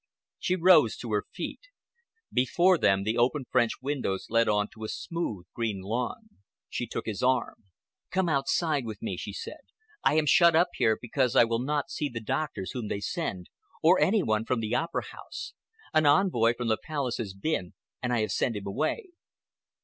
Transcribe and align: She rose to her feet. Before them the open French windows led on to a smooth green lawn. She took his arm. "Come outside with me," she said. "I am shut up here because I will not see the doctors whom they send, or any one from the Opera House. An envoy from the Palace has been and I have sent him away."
She 0.39 0.55
rose 0.55 0.97
to 0.97 1.11
her 1.11 1.25
feet. 1.31 1.59
Before 2.33 2.79
them 2.79 3.03
the 3.03 3.19
open 3.19 3.45
French 3.51 3.73
windows 3.83 4.25
led 4.31 4.49
on 4.49 4.67
to 4.73 4.83
a 4.83 4.87
smooth 4.87 5.45
green 5.53 5.81
lawn. 5.81 6.39
She 6.71 6.87
took 6.87 7.05
his 7.05 7.21
arm. 7.21 7.65
"Come 8.09 8.27
outside 8.27 8.83
with 8.83 9.03
me," 9.03 9.15
she 9.15 9.31
said. 9.31 9.59
"I 10.03 10.15
am 10.15 10.25
shut 10.25 10.55
up 10.55 10.69
here 10.73 10.97
because 10.99 11.35
I 11.35 11.43
will 11.43 11.61
not 11.63 11.91
see 11.91 12.09
the 12.09 12.19
doctors 12.19 12.71
whom 12.71 12.87
they 12.87 12.99
send, 12.99 13.51
or 13.83 13.99
any 13.99 14.23
one 14.23 14.43
from 14.43 14.59
the 14.59 14.73
Opera 14.73 15.05
House. 15.11 15.53
An 15.93 16.07
envoy 16.07 16.55
from 16.55 16.67
the 16.69 16.79
Palace 16.83 17.17
has 17.17 17.35
been 17.35 17.75
and 18.01 18.11
I 18.11 18.21
have 18.21 18.31
sent 18.31 18.55
him 18.55 18.65
away." 18.65 19.09